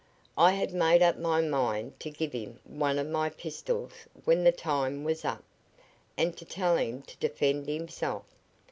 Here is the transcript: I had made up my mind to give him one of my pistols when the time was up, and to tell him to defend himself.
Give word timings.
I 0.35 0.53
had 0.53 0.73
made 0.73 1.03
up 1.03 1.19
my 1.19 1.41
mind 1.41 1.99
to 1.99 2.09
give 2.09 2.31
him 2.33 2.59
one 2.63 2.97
of 2.97 3.05
my 3.07 3.29
pistols 3.29 4.07
when 4.25 4.43
the 4.43 4.51
time 4.51 5.03
was 5.03 5.23
up, 5.23 5.43
and 6.17 6.35
to 6.37 6.43
tell 6.43 6.75
him 6.77 7.03
to 7.03 7.15
defend 7.17 7.67
himself. 7.67 8.23